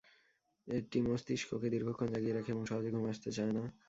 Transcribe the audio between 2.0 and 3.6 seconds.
জাগিয়ে রাখে এবং সহজে ঘুম আসতে চায়